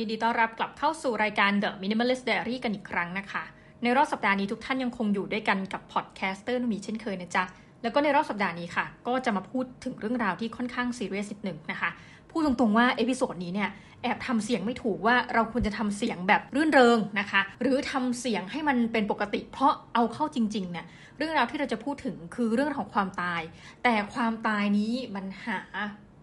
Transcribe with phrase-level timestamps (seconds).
[0.00, 3.42] ยินดีต้อนรับกลับเข้าสู่รายการ The Minimalist Diary กันอีกครั้งนะคะ
[3.82, 7.44] ในรอบสัปดาห์นี้ทุกท่านยังคงอยู่ด้วยกันกับ podcaster นุมีเช่นเคยนะจ๊ะ
[7.82, 11.90] แล้วก็ในรอบสัปดาห์นี้ค่ะ ก็จะมาพูดถึงเรื่องราวที่ค่อนข้างซีเรียสนิดหนึ่งนะคะ
[12.30, 13.70] พูดตรงๆว่า episode นี้เนี่ย
[14.02, 20.86] แอบทำเสียงไม่ถูกว่าเราควรจะทำเสียงแบบรื่นเริงนะคะ หรือทำเสียงให้มันเป็นปกติ เพราะเอาเข้าจริงๆเนี่ย
[21.16, 23.42] เรื่องราวที่เราจะพูดถึงคือเรื่องของความตาย
[23.84, 25.58] แต่ความตายนี้มันหา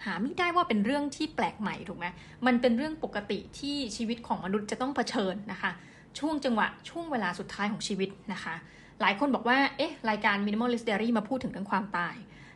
[0.05, 2.05] หาไม่ได้ว่าเป็นเรื่องที่แปลกใหม่ถูกไหม
[2.45, 5.71] มันเป็นเรื่องปกติที่ชีวิตของมนุษย์จะต้องเผชิญนะคะ
[6.19, 8.55] ช่วงจังหวะช่วงเวลาสุดท้ายของชีวิตนะคะ
[9.01, 12.15] หลายคนบอกว่าเอ๊ะรายการ Minimalist Diary มาพูดถึงเรื่องความตาย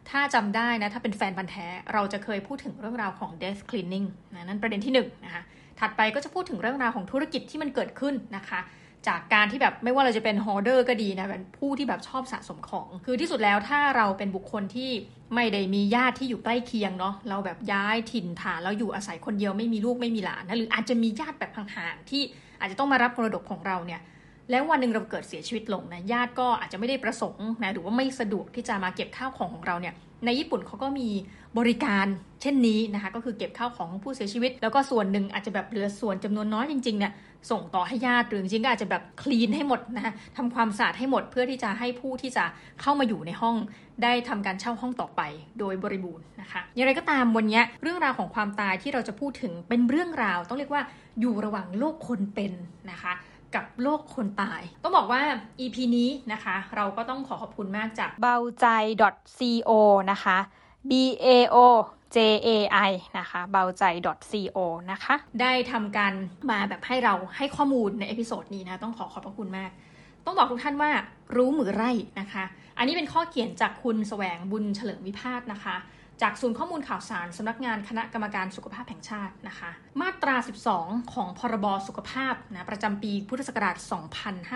[0.09, 5.43] ถ้าจำได้นะ ถ้าเป็นแฟนพันธ์แท้ เราจะเคยพูดถึงเรื่องราวของ death cleaning นะนั่นประเด็นที่1นนะคะ
[5.79, 8.59] ถัดไปก็จะพูดถึงเรื่องราวของธุรกิจที่มันเกิดขึ้นนะคะ
[9.07, 14.91] จากการที่แบบไม่ว่าเราจะเป็นฮอร์เดอร์ก็ดีนะเป็นผู้ที่แบบชอบสะสมของ คือที่สุดแล้วถ้าเราเป็นบุคคลที่
[15.35, 22.21] ไม่ได้มีญาติที่อยู่ใกล้เคียงเนาะเราแบบย้ายถิ่นฐานแล้วอยู่อาศัยคนเดียวไม่มีลูกไม่มีหลานนะหรืออาจจะมีญาติแบบห่างๆที่
[22.59, 24.01] อาจจะต้องมารับมรดกของเราเนี่ย
[24.51, 29.93] แล้ววันหนึ่งเราเกิดเสียชีวิตลงนะญาติก็อาจจะไม่ได้ประสงค์นะหรือว่าไม่สะดวกที่จะมาเก็บข้าวของของเราเนี่ย
[30.25, 31.09] ในญี่ปุ่นเขาก็มี
[31.57, 32.05] บริการ
[32.41, 37.13] เช่นนี้นะคะ ก็คือเก็บข้าวของผู้เสียชีวิต แล้วก็ส่วนหนึ่งอาจจะแบบเหลือส่วนจำนวนน้อยจริงๆเนี่ย
[37.51, 42.45] ส่งต่อให้ญาติหรือจริงๆก็อาจจะแบบคลีนให้หมดนะคะทำความสะอาดให้หมดเพื่อที่จะให้ผู้ที่จะ
[42.81, 43.55] เข้ามาอยู่ในห้อง
[44.03, 45.21] ได้ทำการเช่าห้องต่อไป
[45.59, 50.83] โดยบริบูรณ์นะคะอย่างไรก็ตามวันนี้เรื่องราวของความตายที่เราจะพูดถึงเป็นเรื่องราว ต้องเรียกว่า
[51.19, 52.53] อยู่ระหว่างโลกคนเป็น
[52.91, 53.13] นะคะ
[53.55, 55.21] กับโลกคนตาย ต้องบอกว่า
[55.59, 58.67] EP นี้นะคะ เราก็ต้องขอขอบคุณมากจากเบาใจ
[59.39, 59.71] .co
[60.11, 60.37] นะคะ
[60.89, 60.91] b
[61.25, 61.57] a o
[62.15, 62.49] j a
[62.89, 63.83] i นะคะเบาใจ
[64.31, 64.57] .co
[64.91, 66.13] นะคะ ได้ทำการ
[66.49, 69.71] มาแบบให้เราให้ข้อมูลใน episode นี้นะ ต้องขอขอบพระคุณมาก
[70.25, 70.91] ต้องบอกทุกท่านว่า
[71.35, 72.43] รู้มือไร่นะคะ
[72.77, 75.75] อันนี้เป็นข้อเขียนจากคุณแสวงบุญเฉลิมวิพาทนะคะ
[76.23, 79.71] จากศูนย์ข้อมูลข่าวสารสำนักงานคณะกรรมการสุขภาพแห่งชาตินะคะ
[80.01, 80.35] มาตรา
[80.75, 83.75] 12 ของพรบสุขภาพนะประจำปีพุทธศักราช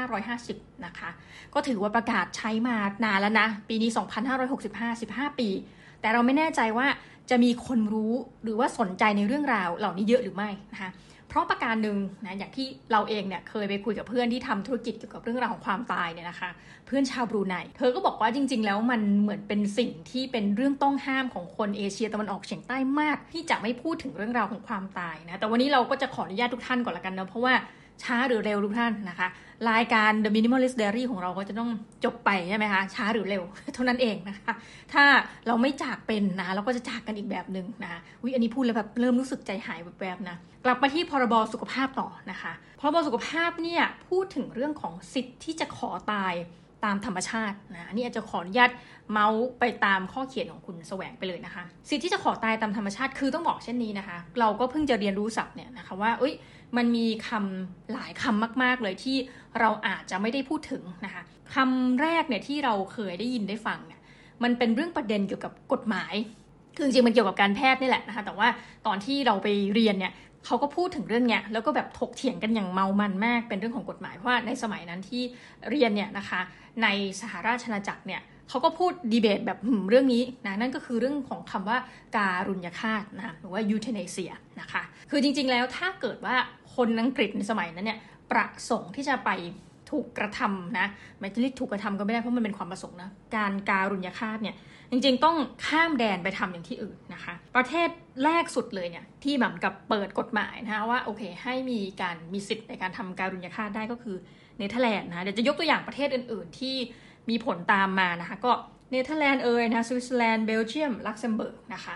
[0.03, 1.09] 2550 นะคะ
[1.53, 2.75] ก็ถือว่าประกาศใช้มา
[3.05, 3.89] นานแล้วนะ ปีนี้
[4.45, 5.49] 2565 15 ปี
[6.01, 6.87] แต่เราไม่แน่ใจว่า
[7.29, 10.91] จะมีคนรู้หรือว่าสนใจในเรื่องราวเหล่านี้เยอะหรือไม่นะคะ
[11.29, 16.49] เพราะประการหนึ่งนะอย่างที่เราเองเนี่ยเคยไปคุยกับเพื่อนที่ทำธุรกิจเกี่ยวกับเรื่องราวของความตายเนี่ยนะคะ
[16.87, 27.53] เพื่อนชาวบรูไนเธอก็บอกว่าจริง ๆ แล้วมันเหมือนเป็นสิ่งที่เป็นเรื่องต้องห้ามของคนเอเชียตะวันออกเฉียงใต้มาก ที่จะไม่พูดถึงเรื่องราวของความตายนะแต่วันนี้เราก็จะขออนุญาตทุกท่านก่อนละกันนะเพราะว่า
[28.03, 29.27] ช้าหรือเร็วทุกท่านนะคะ
[29.69, 31.69] รายการ The Minimalist Diary ของเราก็จะต้อง
[32.03, 33.43] จบไปใช่ไหมคะ ช้าหรือเร็ว
[33.73, 34.53] เท่านั้นเองนะคะ
[34.93, 35.03] ถ้า
[35.47, 46.33] เราไม่จากเป็นนะเราก็จะจากกันอีกแบบหนึ่งนะวิอันนี้พูดแล้วแบบเริ่มรู้สึกใจหายแบบๆนะ กลับมาที่พรบสุขภาพต่อนะคะพรบสุขภาพเนี่ยพูดถึงเรื่องของสิทธิ์ที่จะขอตาย
[46.85, 48.71] ตามธรรมชาตินะนี่อาจจะขออนุญาต
[49.11, 56.33] เมาส์ไปตามข้อเขียนของคุณแสวงไปเลยนะคะ สิทธิ์ที่จะขอตายตามธรรมชาติคือต้องบอกเช่นนี้นะคะ เราก็เพิ่งจะเรียนรู้ศัพท์เนี่ยนะคะว่าเอ้ย
[56.77, 59.17] มันมีคำหลายคำมาก ๆ เลยที่
[59.59, 61.21] เราอาจจะไม่ได้พูดถึงนะคะ
[61.55, 64.01] คำแรกเนี่ยที่เราเคยได้ยินได้ฟังเนี่ย
[64.43, 66.13] มันเป็นเรื่องประเด็นเกี่ยวกับกฎหมาย
[66.75, 68.47] คือจริงๆมันเกี่ยวกับการแพทย์นี่แหละนะคะ แต่ว่า
[68.87, 70.13] ตอนที่เราไปเรียนเนี่ย
[70.45, 75.23] เขาก็พูดถึงเรื่องเนี้ยแล้วก็แบบถกเถียงกันอย่างเมามันมาก เป็นเรื่องของกฎหมายเพราะว่าในสมัยนั้นที่
[75.69, 76.41] เรียนเนี่ยนะคะ
[76.83, 76.87] ใน
[77.21, 79.59] สหราชอาณาจักรเนี่ย เขาก็พูดดีเบตแบบ
[79.89, 81.77] เรื่องนี้นะนั่นก็คือเรื่องของคำว่า
[82.17, 84.31] การุญยฆาตนะหรือว่า euthanasia
[84.61, 86.35] นะคะคือจริงๆแล้วถ้าเกิดว่า
[86.75, 87.99] คนอังกฤษในสมัยนั้นเนี่ย
[88.31, 89.29] ประสงค์ที่จะไป
[89.91, 90.87] ถูกกระทำนะ
[91.19, 94.55] ไม่จะเรียกถูกกระทำก็ไม่ได้เพราะมันเป็นความประสงค์นะการการุญยฆาตเนี่ย
[94.91, 95.37] จริงๆ ต้อง
[95.67, 97.89] ข้ามแดนไปทำอย่างที่อื่นนะคะ ประเทศ
[98.23, 104.17] แรกสุดเลยเนี่ยที่แบบกับเปิดกฎหมายนะคะว่าโอเคให้มีการมีสิทธิ์ในการทำการุญยฆาตได้ก็คือ
[104.57, 106.75] เนเธอร์แลนด์นะเดี๋ยวจะยกตัวอย่างประเทศอื่น ๆ ที่
[107.29, 108.51] มีผลตามมานะคะ ก็
[108.91, 111.95] เนเธอร์แลนด์เอยนะสวิตเซอร์แลนด์เบลเยียมลักเซมเบิร์กนะคะ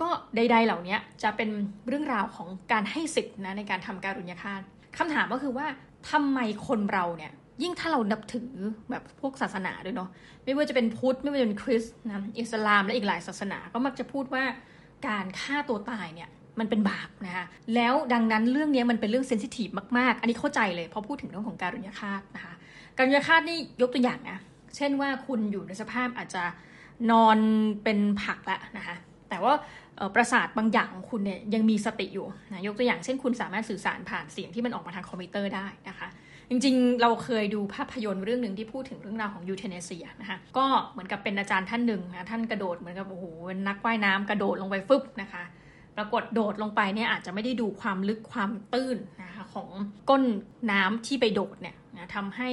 [0.00, 1.50] ก็ใดๆเหล่านี้จะเป็น
[1.88, 4.60] เรื่องราวของการให้สิทธิ์นะในการทำการุญยฆาต
[4.98, 5.66] คำถามก็คือว่า
[6.10, 7.32] ทำไมคนเราเนี่ย
[7.62, 8.50] ยิ่งถ้าเรานับถือ
[8.90, 10.08] แบบพวกศาสนาด้วยเนาะ
[10.44, 14.44] ไม่ว่าจะเป็นพุทธไม่ว่าจะเป็นคริสต์นะอิสลามและอีกหลายศาสนาก็มักจะพูดว่า
[15.08, 16.28] การฆ่าตัวตายเนี่ย
[16.58, 19.68] มันเป็นบาปนะคะแล้วดังนั้นเรื่องนี้มันเป็นเรื่องเซนซิทีฟ
[19.98, 22.54] มาก ๆ อันนี้เข้าใจเลยพอพูดถึงเรื่องของการุญยฆาตนะคะ
[22.96, 24.38] การุญยฆาตนี่ยกตัวอย่างนะ
[24.76, 26.44] เช่นว่าคุณอยู่ในสภาพอาจจะ
[27.10, 27.38] นอน
[27.84, 28.96] เป็นผักละนะคะ
[29.30, 29.54] แต่ว่า
[30.14, 36.08] ประสาทบางอย่างของคุณเนี่ยยังมีสติอยู่นะยกตัวอย่างเช่นคุณสามารถสื่อสารผ่านเสียงที่มันออกมาทางคอมพิวเตอร์ได้นะคะ
[36.50, 45.42] จริงๆ เราเคยดูภาพยนตร์เรื่องหนึ่งที่พูดถึงเรื่องราวของ euthanasia นะคะก็เหมือนกับเป็นอาจารย์ท่านหนึ่งนะท่านกระโดดเหมือนกับโอ้โหเป็นนักว่ายน้ำกระโดดลงไปฟึบนะคะ
[45.96, 49.68] ปรากฏโดดลงไปเนี่ยอาจจะไม่ได้ดูความลึกความตื้นนะคะของ
[50.10, 50.24] ก้น
[50.72, 52.50] น้ำที่ไปโดดเนี่ยนะทำให้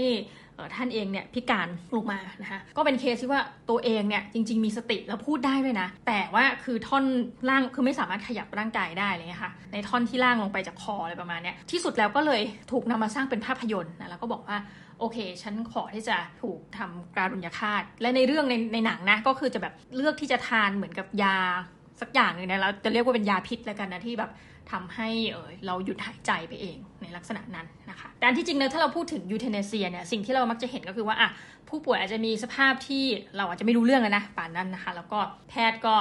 [0.76, 7.06] ท่านเองเนี่ยพิการลงมานะคะก็เป็นเคสที่ว่าตัวเองเนี่ยจริง ๆ มีสติแล้วพูดได้ด้วยนะ แต่ว่าคือท่อน
[7.50, 14.58] ล่างคือไม่สามารถขยับร่างกายได้เลยค่ะในท่อนที่ล่างลงไปจากคออะไรประมาณนี้ที่สุดแล้วก็เลยถูกนำมาสร้างเป็นภาพยนตร์นะแล้วก็บอกว่า
[15.00, 21.38] โอเค ฉันขอที่จะถูกทำการุญยฆาต และในเรื่องในในหนังนะ ก็คือจะแบบเลือกที่จะทานเหมือนกับยา
[22.02, 24.32] สักอย่างหนึ่งนะแล้วจะเรียกว่าเป็นยาพิษแล้วกันนะที่แบบ
[24.72, 26.78] ทำให้เออเราหยุดหายใจไปเอง
[27.08, 31.30] ในลักษณะนั้นนะคะแต่ที่จริงเนะถ้าเราพูดถึงยูเทเนเซียเนี่ยสิ่งที่เรามักจะเห็นก็คือว่าอะ
[31.70, 33.04] ผู้ป่วยอาจจะมีสภาพที่
[33.38, 35.20] เราอาจจะไม่รู้เรื่องนะป่านนั้นนะคะ แล้วก็
[35.50, 35.96] แพทย์ก็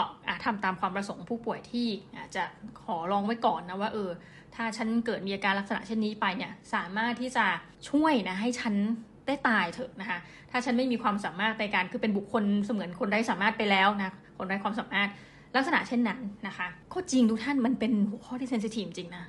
[0.45, 1.87] ทำตามความประสงค์ผู้ป่วยที่
[2.19, 2.43] อาจจะ
[2.83, 4.11] ขอลองไว้ก่อนนะว่าเออ
[4.55, 7.47] ถ้าฉันเกิดมีอาการลักษณะเช่นนี้ไปเนี่ยสามารถที่จะ
[7.91, 8.75] ช่วยนะให้ฉัน
[9.27, 10.19] ได้ตายเถอะนะคะ
[10.51, 15.09] ถ้าฉันไม่มีความสามารถในการคือเป็นบุคคลเสมือนคนไร้สามารถไปแล้วนะคนไร้ความสามารถ
[15.57, 19.25] ลักษณะเช่นนั้นนะคะก็จริงทุกท่านมันเป็นหัวข้อที่เซนซิทีฟจริงนะ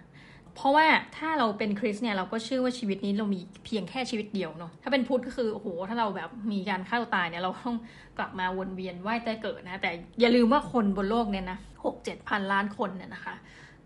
[0.58, 0.88] เพราะว่า
[1.18, 7.78] ถ้าเราเป็นคริสเนี่ยเราก็เชื่อว่าชีวิตนี้เรามีเพียงแค่ชีวิตเดียวเนาะถ้าเป็นพุทธก็คือโอ้โหถ้าเราแบบมีการฆ่าตัวตายเนี่ยเราต้อง
[8.18, 13.36] กลับมาวนเวียนว่ายแต่เกิดนะ แต่อย่าลืมว่าคนบนโลกเนี่ยนะหกเจ็ดพันล้านคนเนี่ยนะคะ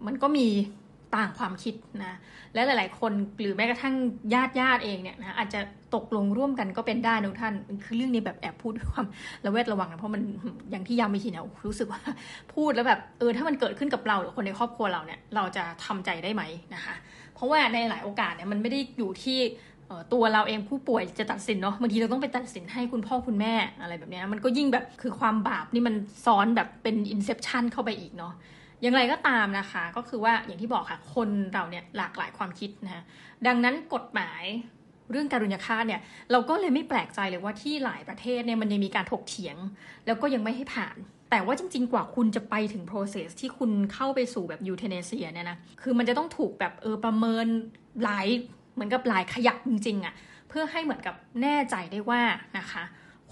[0.06, 0.48] มันก็มี
[1.16, 2.18] ต่างความคิดนะ
[2.54, 3.96] และหลาย ๆ คนหรือแม้กระทั่ง
[4.34, 5.60] ญาติญาติเองเนี่ยนะอาจจะ
[5.96, 7.54] ตกลงร่วมกันก็เป็นได้นะท่าน
[7.86, 9.06] คือเรื่องนี้แบบแอบพูดด้วยความ
[9.46, 10.22] ระแวดระวังนะเพราะมัน
[10.72, 12.00] อย่างที่ย้ำไปทีเนี่ยรู้สึกว่า
[12.54, 16.44] พูดแล้วแบบเออถ้ามันเกิดขึ้นกับเราหรือคนในครอบครัวเราเนี่ยเราจะทำใจได้ไหม
[16.76, 16.96] นะคะ
[17.36, 19.40] เพราะว่าในหลายโอกาสเนี่ยมันไม่ได้อยู่ที่
[20.14, 28.34] ตัวเราเองผู้ป่วยจะตัดสินเนาะบางทีเราต้องไปตัดสินให้คุณพ่อคุณแม่อะไรแบบนี้มันก็ยิ่งแบบคือความบาปนี่มันซ้อนแบบเป็น Inception เข้าไปอีกเนาะ
[28.82, 33.04] อย่างไรก็ตามนะคะ ก็คือว่าอย่างที่บอกค่ะ คนเราเนี่ยหลากหลายความคิดนะะ
[33.48, 34.44] ดังนั้นกฎหมาย
[35.12, 36.02] เรื่องการุญยฆาตเนี่ย
[36.32, 39.58] เราก็เลยไม่แปลกใจเลยว่าที่หลายประเทศเนี่ยมันยังมีการถกเถียง
[40.06, 40.98] แล้วก็ยังไม่ให้ผ่าน
[41.30, 47.46] แต่ว่าจริง ๆ กว่าคุณจะไปถึง process ที่คุณเข้าไปสู่แบบ euthanasia เนี่ยนะคือมันจะต้องถูกแบบเออประเมิน
[48.04, 48.28] หลาย
[48.74, 50.14] เหมือนกับหลายขยักจริงๆอะ่ะ
[50.50, 52.22] เพื่อให้เหมือนกับแน่ใจได้ว่า
[52.58, 52.84] นะคะ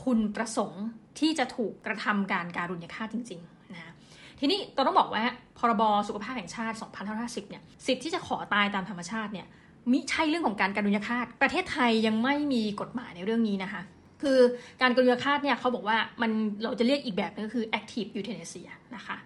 [0.04, 0.86] คุณประสงค์
[1.20, 3.94] ที่จะถูกกระทำการการุญยฆาตจริง ๆ นะ
[4.40, 5.24] ทีนี้ต้องบอกว่า
[5.60, 6.76] พรบสุขภาพแห่งชาติ
[7.14, 9.48] 2550 เนี่ย สิทธิ์ที่จะขอตายตามธรรมชาติเนี่ย
[9.92, 13.82] มิใช่เรื่องของการการุญยฆาต ประเทศไทยยังไม่มีกฎหมายในเรื่องนี้นะคะ
[14.22, 14.40] คือ
[14.82, 16.32] การการุญยฆาตเนี่ยเขาบอกว่ามัน
[16.64, 19.18] เราจะเรียกอีกแบบนึงก็คือ active euthanasia นะคะ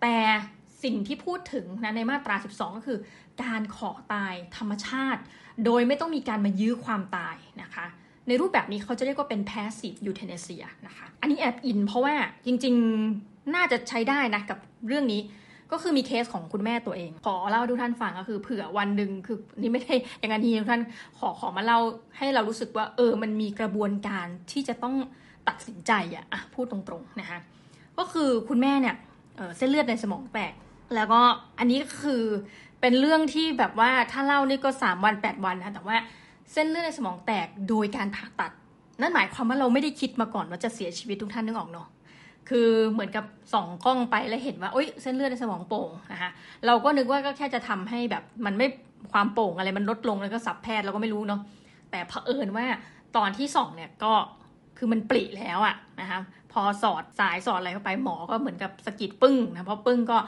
[0.00, 0.16] แต่
[0.84, 2.98] สิ่งที่พูดถึงนะในมาตรา 12 ก็คือ
[3.42, 5.20] การขอตายธรรมชาติ
[5.64, 7.86] โดยไม่ต้องมีการมายื้อความตายนะคะ
[8.28, 12.14] ในรูปแบบนี้เขาจะเรียกว่าเป็น passive euthanasia นะคะ อันนี้แอบอินเพราะว่า
[12.46, 14.58] จริงๆ น่าจะใช้ได้นะกับ
[14.88, 15.20] เรื่องนี้
[15.72, 20.82] ก็คือมีเคสของคุณแม่ตัวเอง ขอเล่าทุกท่านฟังก็คือเผื่อวันหนึ่งคือนี่ไม่ได้อย่างนั้นทีทุกท่าน
[21.18, 21.78] ขอขอมาเล่า
[22.16, 24.94] ให้เรารู้สึกว่าเออมันมีกระบวนการที่จะต้อง
[25.48, 27.38] ตัดสินใจอะอะพูดตรงๆนะคะ
[27.98, 28.94] ก็คือคุณแม่เนี่ย
[29.36, 30.52] เเส้นเลือดในสมองแตก
[30.94, 31.20] แล้วก็
[31.58, 32.22] อันนี้ก็คือ
[32.80, 35.96] เป็นเรื่องที่แบบว่าถ้าเล่านี่ก็3วัน8วันนะแต่ว่า
[36.52, 38.52] เส้นเลือดในสมองแตกโดยการผ่าตัด
[39.00, 41.88] นั่นหมายความว่าเราไม่ได้คิดมาก่อนว่าจะเสียชีวิตทุกท่านนึกออกเนาะ
[42.48, 46.30] คือเหมือนกับส่องกล้องไปแล้วเห็นว่าโอ๊ยเส้นเลือดในสมองโป่งนะคะ
[46.66, 48.66] เราก็นึกว่าก็แค่จะทำให้แบบมันไม่
[49.12, 51.40] ความโป่งอะไรมันลดลงแล้วก็สับแพทย์เราก็ไม่รู้เนาะ
[51.90, 52.66] แต่เผอิญว่า
[53.16, 54.12] ตอนที่ส่องเนี่ยก็
[54.78, 56.20] คือมันปริแล้วอะนะคะ
[56.52, 60.18] พอสอดสายสอดอะไรเข้าไปหมอก็เหมือนกับสกิดปึ้งนะเพราะปึ้งก็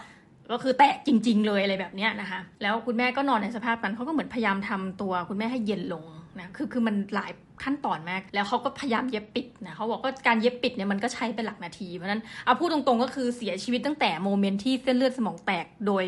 [0.53, 6.05] ก็คือแตกจริง ๆ เลยอะไรแบบนี้นะคะแล้วคุณแม่ก็นอนในสภาพนั้นเขาก็เหมือนพยายามทำตัวคุณแม่ให้เย็นลง
[6.41, 16.05] นะคือคือมันหลาย ขั้นตอนมาก แล้วเขาก็พยายามเย็บปิดนะเขาบอกว่าการเย็บปิดเนี่ยมันก็ใช้เป็นหลักนาที เพราะนั้นเอาพูดตรงๆก็คือเสียชีวิตตั้งแต่โมเมนต์ที่เส้นเลือดสมองแตกโดย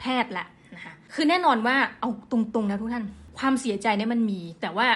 [0.00, 3.04] แพทย์แหละนะคะคือแน่นอนว่าเอาตรงๆนะทุกท่าน
[3.38, 4.86] ความเสียใจเนี่ยมันมี แต่ว่า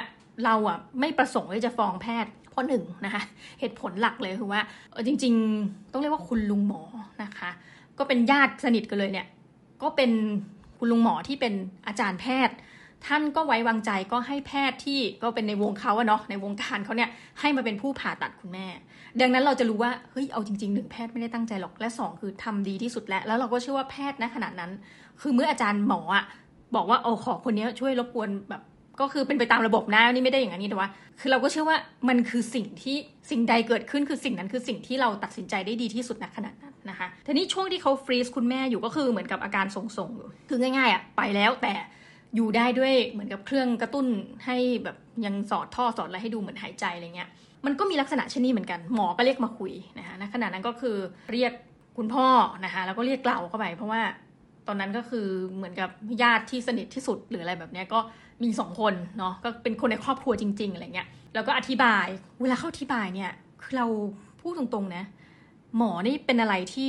[0.44, 3.22] เราอะไม่ประสงค์ที่จะฟ้องแพทย์เพราะหนึ่งนะคะ
[3.60, 4.60] เหตุผลหลักเลยคือว่า
[5.06, 6.82] จริง ๆ ต้องเรียกว่าคุณลุงหมอ
[7.22, 7.50] นะคะ
[7.98, 9.26] ก็เป็นญาติสนิทกันเลยเนี่ย
[9.82, 10.10] ก็เป็น
[10.78, 11.54] คุณลุงหมอที่เป็น
[11.86, 12.56] อาจารย์แพทย์
[13.06, 18.66] ท่านก็ไว้วางใจก็ให้แพทย์ที่ก็เป็นในวงเขาอะเนาะในวงการเขาเนี่ยให้มาเป็นผู้ผ่าตัดคุณแม่
[19.20, 24.70] ดังนั้นเราจะรู้ว่าเฮ้ยเอาจริงๆหนึ่งแพทย์ไม่ได้ตั้งใจหรอกและ 2 คือทำดีที่สุดแล้ว แล้วเราก็เชื่อว่าแพทย์ณขณะนั้น
[25.20, 26.24] คือเมื่ออาจารย์หมออะ
[26.74, 28.62] บอกว่าโอ้ขอคนนี้ช่วยรบกวนแบบ
[29.00, 30.90] ก็คือเป็นไปตามระบบนะนี่ไม่ได้อย่างนี้แต่ว่า
[31.20, 31.76] คือเราก็เชื่อว่า
[32.08, 32.96] มันคือสิ่งที่
[33.30, 41.74] สิ่งใดเกิดขึ้นคือสิ่งนั้นคือสิ่งที่เราตัดสินใจได้ดีที่สุดณขณะนั้นนะคะทีนี้ช่วงที่เขาฟรีซคุณแม่อยู่ก็คือเหมือนกับอาการทรงๆอยู่คือง่ายๆอะไปแล้วแต่
[42.34, 44.06] อยู่ได้ด้วยเหมือนกับเครื่องกระตุ้น
[44.46, 47.28] ให้แบบยังสอดท่อสอดอะไรให้ดูเหมือนหายใจอะไรเงี้ย
[47.66, 50.96] มันก็มีลักษณะเช่นนี้เหมือนกันหมอก็เรียกมาคุยนะคะณขณะนั้นก็คือ
[51.32, 51.52] เรียก
[51.96, 52.26] คุณพ่อ
[52.64, 54.02] นะคะแล้วก็เรียกเกล่าเข้าไป เพราะว่า
[54.66, 55.90] ตอนนั้นก็คือเหมือนกับ
[56.22, 58.00] ญาติที่สนิทที่สุดหรืออะไรแบบนี้ก็
[58.42, 62.06] มีสองคนเนาะก็เป็นคนในครอบครัวจริง ๆอะไรเงี้ยแล้วก็อธิบาย
[62.42, 63.32] เวลาเข้าอธิบายเนี่ย
[63.62, 63.86] คือเรา
[64.40, 65.04] พูดตรงๆนะ
[65.76, 66.88] หมอนี่เป็นอะไรที่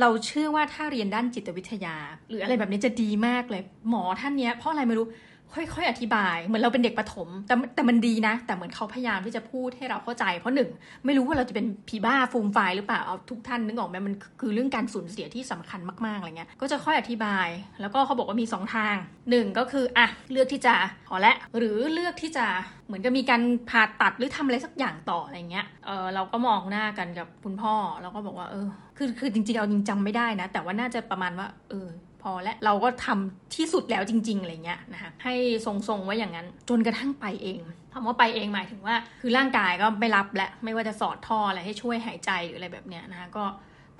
[0.00, 1.96] เราเชื่อว่าถ้าเรียนด้านจิตวิทยา
[2.28, 5.06] หรืออะไรแบบนี้จะดีมากเลย หมอท่านนี้เพราะอะไรไม่รู้
[5.54, 10.70] ค่อยๆอธิบายเหมือนเราเป็นเด็กประถม แต่แต่มันดีนะ แต่เหมือนเขาพยายามที่จะพูดให้เราเข้าใจ เพราะหนึ่ง
[11.04, 17.48] ไม่รู้ว่าเราจะเป็นผีบ้าฟูมไฟหรือเปล่าเอาทุกท่านนึกออกไหมมันคือเรื่องการสูญเสียที่สำคัญมากๆอะไรเงี้ยก็จะค่อยอธิบาย
[17.80, 18.96] แล้วก็เขาบอกว่ามี 2 ทาง
[19.30, 20.74] หนึ่งก็คืออะเลือกที่จะ
[21.08, 22.46] พอละหรือเลือกที่จะ
[22.86, 31.88] เหมือนกับมีการผ่าตัดหรือทำอะไรสักอย่างต่ออะไรเงี้ยเออเราก็มองหน้ากันกับคุณพ่อแล้วก็บอกว่าเออคือคือจริงๆเอาจริงจำไม่ได้นะ แต่ว่าน่าจะประมาณว่าเออ
[32.30, 35.34] อและเราก็ทำที่สุดแล้วจริง ๆอะไรเงี้ยนะคะให้
[35.66, 37.60] ทรงๆไว้อย่างนั้น จนกระทั่งไปเอง
[37.92, 43.44] คำว่าไปเองหมายถึงว่า คือร่างกายก็ไม่รับและไม่ว่าจะสอดท่ออะไรให้ช่วยหายใจหรืออะไรแบบเนี้ยนะคะก็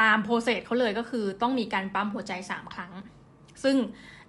[0.03, 2.93] ตามโปรเซสเขาเลยก็คือต้องมีการปั๊มหัวใจ 3 ครั้ง
[3.63, 3.77] ซึ่ง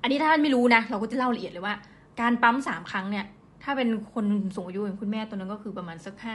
[0.01, 1.75] อันนี้ถ้าท่านไม่รู้นะ เราก็จะเล่าละเอียดเลยว่า
[2.21, 3.25] การปั๊ม 3 ครั้งเนี่ย
[3.63, 4.25] ถ้าเป็นคน
[4.55, 6.33] สูงอายุอย่างคุณแม่ตัวนั้นก็คือประมาณสักห้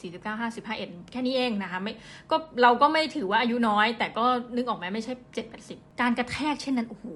[0.00, 1.92] สี่สิบเก้าห้าสิบห้าเอ็ดแค่นี้เองนะคะไม่
[2.30, 4.24] ก็เราก็ไม่ถือว่าอายุน้อย แต่ก็
[4.56, 7.06] นึกออกไหมไม่ใช่เจ็ดแปดสิบการกระแทกเช่นนั้น โอ้โห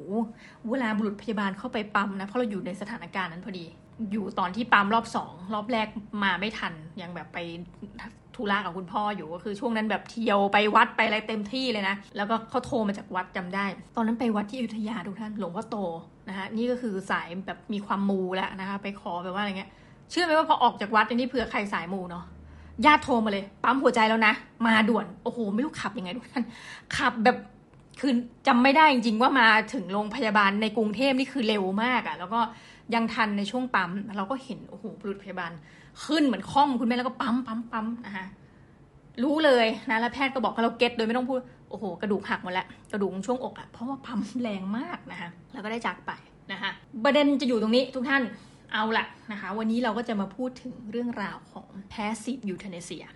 [0.70, 3.64] เวลาบุรุษพยาบาลเข้าไปปั๊มนะ เพราะเราอยู่ในสถานการณ์นั้นพอดี
[4.12, 5.88] อยู่ตอนที่ปั๊มรอบสองรอบแรก
[6.22, 7.38] มาไม่ทัน ยังแบบไป
[8.36, 13.66] ธุระกับคุณพ่ออยู่ก็คือช่วงนั้นแบบเที่ยวไปวัดไปอะไรเต็มที่เลยนะ แล้วก็เขาโทรมาจากวัดจำได้
[13.96, 15.76] ตอนนั้นไปวัดที่อยุธยาทุกท่านหลวงพ่อโต
[16.28, 19.70] นะคะนี่ก็คือสายแบบมีความมูแล้วนะคะไปขอแบบว่าอะไรเงี้ย
[20.10, 22.24] เชื่อไหมว่าพอออกจากวัดนี่เผื่อใครสายมูเนาะ
[22.86, 24.34] ญาติโทรมาเลย ปั๊มหัวใจแล้วนะ
[24.66, 26.44] มาด่วน โอ้โห ไม่รู้ขับยังไงทุกท่าน
[26.96, 27.36] ขับแบบ
[28.00, 28.12] คือ
[28.46, 32.40] จำไม่ได้จริงๆว่ามาถึงโรงพยาบาลในกรุงเทพนี่คือเร็วมากอะ่ะ แล้วก็
[32.94, 35.52] ยังทันในช่วงปั๊มเราก็เห็นโอ้โหบุรุษพยาบาล
[36.04, 38.26] ขึ้นเหมือนคล่อมคุณแม่แล้วก็ปั๊มปั๊มปั๊มนะคะ
[39.22, 46.10] รู้เลยนะแล้วแพทย์ก็บอกเราเก็ตโดยไม่ต้องพูดโอ้โห กระดูกหักหมดแล้วกระดูกช่วงอกอะ่ะเพราะว่าปั๊มแรงมากนะคะแล้วก็ได้จากไป
[46.52, 46.70] นะคะ
[47.04, 48.22] ประเด็นจะอยู่ตรงนี้ทุกท่าน
[48.72, 53.06] เอาละนะคะ วันนี้เราก็จะมาพูดถึงเรื่องราวของ passive euthanasia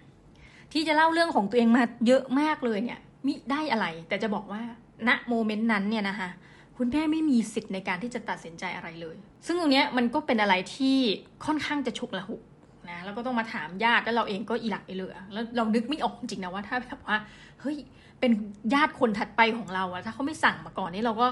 [0.73, 4.63] ที่จะเล่าเรื่องของตัวเองมาเยอะมากเลยเนี่ยมิได้อะไร แต่จะบอกว่า
[5.09, 6.29] ณโมเมนต์นั้นเนี่ยนะคะ
[6.77, 9.17] คุณแม่ไม่มีสิทธิ์ในการที่จะตัดสินใจอะไรเลย
[9.47, 10.97] ซึ่งตรงนี้มันก็เป็นอะไรที่
[11.47, 12.43] ค่อนข้างจะฉุกละหุก
[12.91, 17.17] นะแล้วก็ต้องมาถามญาติแล้วเราเองก็อีหลักอีเหลือ แล้วเรานึกไม่ออกจริงนะว่าถ้าแบบว่า
[17.61, 17.77] เฮ้ย
[18.21, 18.33] เป็น
[18.75, 21.27] ญาติคนถัดไปของเราอะถ้าเขาไม่สั่งมาก่อนนี่เราก็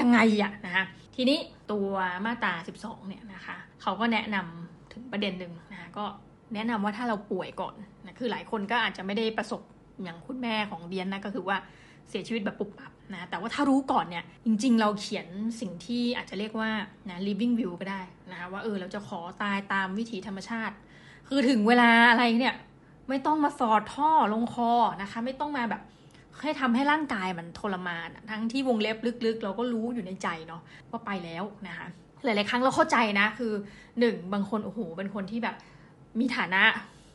[0.00, 0.84] ยังไงอะนะคะ
[1.16, 1.38] ทีนี้
[1.72, 1.90] ตัว
[2.26, 6.04] มาตรา 12 เนี่ยนะคะเขาก็แนะนำถึงประเด็นหนึ่งนะคะก็
[6.54, 9.60] แนะนำว่าถ้าเราป่วยก่อนนะคือหลายคนก็อาจจะไม่ได้ประสบ
[10.02, 11.56] อย่างคุณแม่ของเดียนนะก็คือว่า
[12.08, 15.26] เสียชีวิตแบบปุบปับนะแต่ว่าถ้ารู้ก่อนเนี่ยจริง ๆ เราเขียน
[15.60, 16.70] สิ่งที่อาจจะเรียกว่า
[17.10, 20.74] นะ living will ก็ได้นะคะว่าเออเราจะขอตายตามวิถีธรรมชาติ
[21.28, 22.54] คือถึงเวลาอะไรเนี่ย
[23.08, 24.70] ไม่ต้องมาสอดท่อลงคอ
[25.02, 25.82] นะคะ ไม่ต้องมาแบบ
[26.42, 31.86] ให้ทำให้ร่างกายมันทรมาน ทั้งที่วงเล็บลึกๆ เราก็รู้อยู่ในใจเนาะว่าไปแล้วนะคะ
[32.24, 33.52] หลายๆครั้งเราเข้าใจนะคือ
[34.00, 35.56] หนึ่งบางคนโอ้โหเป็นคนที่แบบ
[36.20, 36.62] มีฐานะ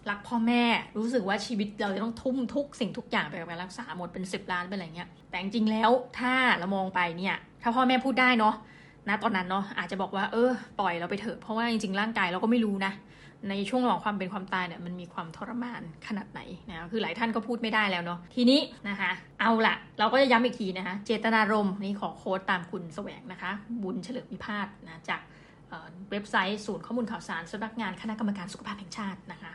[0.10, 0.64] รักพ่อแม่
[0.98, 8.56] รู้สึกว่าชีวิตเราจะต้องทุ่มทุกสิ่งทุกอย่างไปกับการรักษาหมดเป็นสิบล้านเป็นอะไรเงี้ยแต่จริงแล้วถ้าเรามองไปเนี่ยถ้าพ่อแม่พูดได้เนาะ
[9.10, 12.92] นะตอนนั้นเนาะอาจจะบอกว่าเออปล่อยเราไปเถอะเพราะว่าจริงๆร่างกายเราก็ไม่รู้นะ
[13.50, 23.52] ในช่วงระหว่างความเป็นความตายเนี่ยมันมีความทรมานขนาดไหนนะคือหลายท่านก็พูดไม่ได้แล้วเนาะทีนี้นะคะเอาละเราก็จะย้ำอีกทีนะคะเจตนารมณ์นี่ขอโค้ดตามคุณแสวงนะคะ
[23.84, 25.22] บุญเฉลิมพิพาทนะจาก
[26.12, 29.52] เว็บไซต์ศูนย์ข้อมูลข่าวสารสำนักงานคณะกรรมการสุขภาพแห่งชาตินะคะ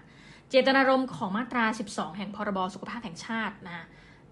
[0.50, 3.84] เจตนารมณ์ของมาตรา 12 แห่งพรบสุขภาพแห่งชาตินะ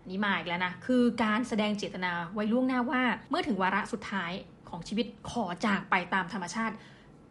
[0.08, 4.32] นี่มาอีกแล้วนะ คือการแสดงเจตนาไว้ล่วงหน้าว่า เมื่อถึงวาระสุดท้าย
[4.68, 6.74] ของชีวิตขอจากไปตามธรรมชาติ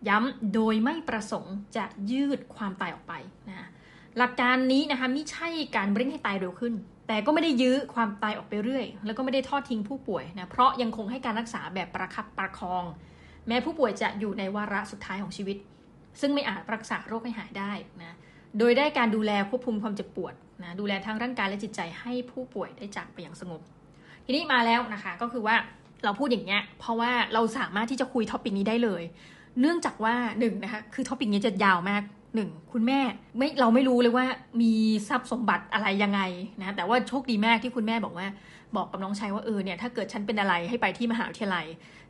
[0.09, 3.13] ย้ำโดยไม่ประสงค์จะยืดความตายออกไป
[3.49, 3.67] นะ
[4.17, 6.73] หลักการนี้นะคะไม่ใช่การเร่งให้ตายเร็วขึ้น
[7.07, 12.83] แต่ก็ไม่ได้ยื้อความตายออกไปเรื่อย แล้วก็ไม่ได้ทอดทิ้งผู้ป่วยนะเพราะยังคงให้การรักษาแบบประคับประคอง
[13.47, 15.57] แม้ผู้ป่วยจะอยู่ในวาระสุดท้ายของชีวิต
[16.21, 18.15] ซึ่งไม่อาจรักษาโรคให้หายได้นะ
[18.59, 20.33] โดยได้การดูแลควบคุมความเจ็บปวด
[20.63, 23.61] นะดูแลทั้งร่างกายและจิตใจให้ผู้ป่วยได้จากไปอย่างสงบ
[24.25, 25.55] ทีนี้มาแล้วนะคะก็คือว่า
[26.03, 29.03] เราพูดอย่างเงี้ยเพราะว่าเราสามารถที่จะคุยท็อปิกนี้ได้เลย
[29.59, 32.03] เนื่องจากว่าหนึ่งนะคะคือ topic นี้จะยาวมาก
[32.35, 32.99] หนึ่งคุณแม่
[33.37, 34.25] ไม่เราไม่รู้เลยว่า
[34.61, 34.71] มี
[35.09, 36.21] ทรัพย์สมบัติอะไรยังไง
[36.61, 38.27] นะแต่ว่าโชคดีมากที่คุณแม่บอกว่า
[38.75, 41.65] บอกกับน้องชายว่าเออเนี่ยถ้าเกิดฉันเป็นอะไรให้ไปที่มหาวิทยาลัย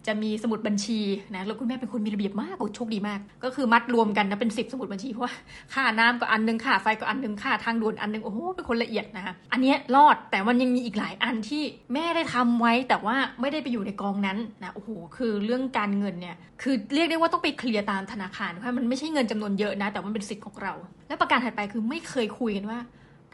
[0.08, 1.00] จะมีสมุดบัญชี
[1.36, 5.34] นะแล้วคุณแม่เป็นคนมีระเบียบมากโอ้โชคดีมาก ก็คือมัดรวมกันนะเป็นสิบสมุดบัญชีเพราะว่า
[5.74, 20.74] ค่าน้ำก็อันนึงค่าไฟก็อันนึงค่าทางด่วนอันนึงโอ้โหเป็นคนละเอียดนะคะอันนี้รอดแต่มันยังมีอีกหลายอันที่แม่ได้ทำไว้แต่ว่าไม่ได้ไปอยู่ในกองนั้นนะโอ้โหคือเรื่องการเงินเนี่ยคือเรียกได้ว่าต้องไปเคลียร์ตามธนาคารเพราะมันไม่ใช่เงินจำนวนเยอะนะ แต่มันเป็นสิทธิ์ของเรา
[21.08, 22.80] และประการถัดไปคือไม่เคยคุยกันว่า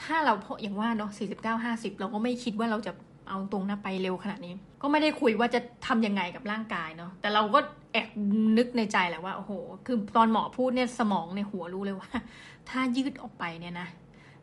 [0.04, 2.92] ถ้าเราเพราะอย่างว่าเนาะ49 50เราก็ไม่คิดว่าเราจะ
[3.30, 7.60] เอาตรงนะไปเร็วขนาดนี้ ก็ไม่ได้คุยว่าจะทํำยังไงกับร่างกายเนาะแต่เราก็
[7.94, 8.08] แอบ
[8.58, 9.52] นึกในใจแหละว่าโอ้โห
[9.86, 12.10] คือตอนหมอพูดเนี่ยสมองในหัวรู้เลยว่า
[12.70, 13.88] ถ้ายืดออกไปเนี่ยนะ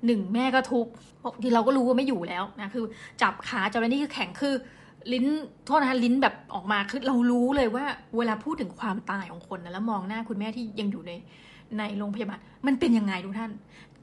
[0.06, 0.86] หนึ่งแม่ก็ทุก
[1.42, 2.84] ที่เราก็รู้ว่าไม่อยู่แล้วนะคือ
[3.22, 4.54] จับขาจับอะไรนี่คือแข็งคือ
[5.12, 5.26] ลิ้น
[5.66, 7.84] โทษนะคะลิ้นแบบออกมาคือเรารู้เลยว่า
[8.16, 11.12] เวลาพูดถึงความตายของคนนะแล้วมองหน้าคุณแม่ที่ยังอยู่ใน
[11.78, 13.52] ในโรงพยาบาลมันเป็นยังไงทุกท่าน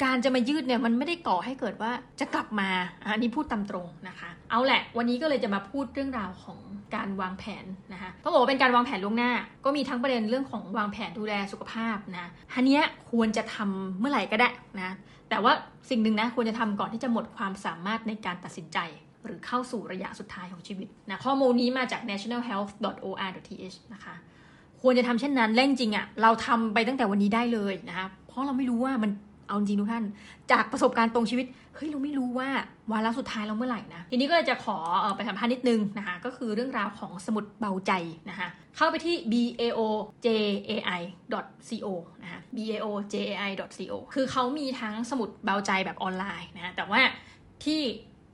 [0.04, 2.70] การจะมายืดเนี่ยมันไม่ได้ก่อให้เกิดว่าจะกลับมา
[3.06, 6.60] อันนี้พูดตามตรงนะคะ เอาแหละ วันนี้ก็เลยจะมาพูดเรื่องราวของ
[6.96, 9.32] การวางแผนนะคะเขาบอกว่าเป็นการวางแผนล่วงหน้า
[9.66, 14.50] ก็มีทั้งประเด็นเรื่องของวางแผนดูแลสุขภาพนะฮันเนี้ยควรจะทำเมื่อไหร่ก็ได้
[14.82, 14.92] นะ
[15.30, 15.54] แต่ว่า
[15.90, 18.80] สิ่งหนึ่งนะควรจะทำก่อนที่จะหมดความสามารถในการตัดสินใจ
[19.26, 24.16] หรือเข้าสู่ระยะสุดท้ายของชีวิตนะข้อมูลนี้มาจาก nationalhealth.or.th นะคะ
[24.84, 29.12] ควรจะทำเช่นนั้นเร่งจริงอะ่ะเราทำไปตั้งแต่วันนี้ได้เลยนะคะเพราะเราไม่รู้ว่ามัน
[29.48, 30.04] เอาจริงทุกท่าน
[30.52, 32.50] จากประสบการณ์ตรงชีวิตเฮ้ยเราไม่รู้ว่า
[32.92, 34.78] วาระสุดท้ายเราเมื่อไหร่นะทีนี้ก็จะขอ
[35.16, 37.92] ไปสัมภาษณ์นิดนึงนะคะก็คือเรื่องราวของสมุดเบาใจ
[38.30, 41.88] นะคะเข้าไปที่ baojai.co
[42.24, 47.02] นะคะ baojai.co คือเขามีทั้งสมุดเบาใจแบบออนไลน์นะแต่ว่า
[47.66, 47.82] ที่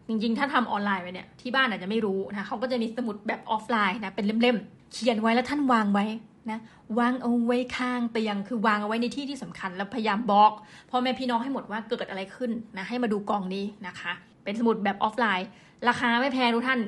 [0.08, 6.06] จริงๆ ถ้าทำออนไลน์ไปเนี่ยที่บ้านอาจจะไม่รู้นะเขาก็จะมีสมุดแบบออฟไลน์นะเป็นเล่มๆเขียนไว้แล้วท่านวางไว้
[6.50, 6.60] นะ
[7.00, 10.52] วางเอาไว้ข้างเตียงคือวางเอาไว้ในที่ที่สำคัญ แล้วพยายามบอก
[10.90, 15.48] พ่อแม่พี่น้องให้หมดว่าเกิดอะไรขึ้นนะให้มาดูกองนี้นะคะ เป็นสมุดแบบออฟไลน์
[15.88, 16.80] ราคาไม่แพงทุกท่าน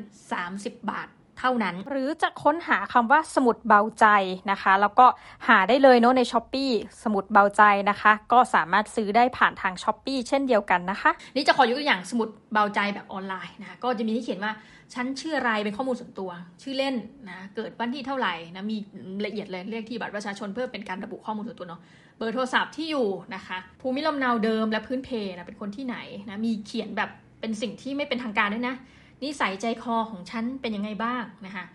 [0.42, 1.08] 30 บาท
[1.40, 4.06] เท่านั้น หรือจะค้นหาคำว่าสมุดเบาใจ
[4.52, 5.06] นะคะ แล้วก็
[5.48, 6.66] หาได้เลยเนาะใน Shopee
[7.04, 14.52] สมุดเบาใจนะคะ ก็สามารถซื้อได้ผ่านทาง Shopee เช่นเดียวกันนะคะ นี่จะขอยกตัวอย่างสมุดเบาใจแบบออนไลน์นะก็จะมีที่เขียนว่า
[14.94, 16.30] ฉันชื่ออะไรเป็นข้อมูลส่วนตัว
[16.62, 16.96] ชื่อเล่น
[17.30, 18.78] นะเกิดวันที่เท่าไหร่นะมี
[19.26, 21.82] ละเอียดเลยเรียกที่บัตรประชาชนเพื่อเป็นการระบุข้อมูลส่วนตัวเนาะ
[22.18, 25.98] เบอร์โทรศัพท์ที่อยู่นะคะ ภูมิลำเนาเดิมและพื้นเพนะเป็นคนที่ไหน
[26.30, 27.10] นะมีเขียนแบบ
[27.40, 28.76] เป็นสิ่งที่ไม่เป็นทางการด้วยนะ
[29.24, 31.66] นิสัยใจคอของฉันเป็นยังไงบ้างนะคะ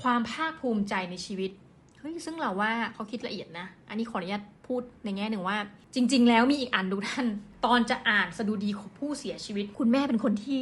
[0.00, 1.50] ความภาคภูมิใจในชีวิต
[1.98, 5.58] เฮ้ยซึ่งเราว่าเขาคิดละเอียดนะ อันนี้ขออนุญาตพูดในแง่หนึ่งว่า
[5.94, 7.26] จริง ๆ แล้วมีอีกอันดูท่าน
[7.66, 10.60] ตอนจะอ่านสดุดีของผู้เสียชีวิต คุณแม่เป็นคนที่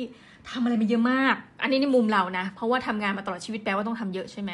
[0.51, 4.53] ทำอะไรมาเยอะมาก อันนี้ในมุมเรานะ เพราะว่าทำงานมาตลอดชีวิตแปลว่าต้องทำเยอะใช่ไหม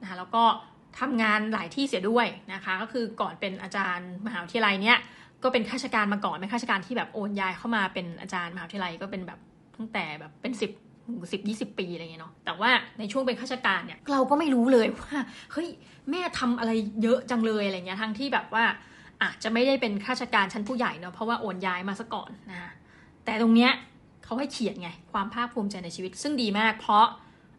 [0.00, 0.44] นะคะแล้วก็
[1.00, 4.98] ทำงานหลายที่เสียด้วยนะคะ ก็คือก่อนเป็นอาจารย์มหาวิทยาลัยเนี้ย
[5.42, 9.38] ก็เป็นข้าราชการมาก่อนเป็นข้าราชการที่แบบโอนย้ายเข้ามาเป็นอาจารย์มหาวิทยาลัยก็เป็นแบบ
[9.76, 10.70] ตั้งแต่แบบเป็นสิบ
[11.32, 15.16] สิบยี่สิบปีอะไรเงี้ยเนาะแต่ว่าในช่วงเป็นข้าราชการเนี่ยเราก็ไม่รู้เลยว่า
[15.52, 15.68] เฮ้ย
[16.10, 18.64] แม่ทำอะไรเยอะจังเลยอะไรเงี้ยทั้งที่แบบว่า
[19.22, 22.70] อาจจะไม่ได้เป็นข้าราชการชั้นผู้ใหญ่เนาะเพราะว่าโอนย้ายมาซะก่อนนะ
[23.24, 23.72] แต่ตรงเนี้ย
[24.24, 27.04] เขาให้เขียนไงความภาคภูมิใจในชีวิต ซึ่งดีมาก เพราะ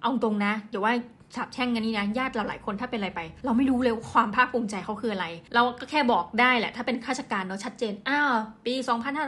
[0.01, 0.93] เอาตรงนะเดี๋ยวว่า
[1.36, 8.33] สาบแช่งกันนี่นะญาติเราหลายคนถ้าเป็นอะไรไป เราไม่รู้เลยว่าความภาคภูมิใจเขาคืออะไร เราก็แค่บอกได้แหละ ถ้าเป็นข้าราชการเนาะชัดเจนอ้าว
[8.65, 8.73] ปี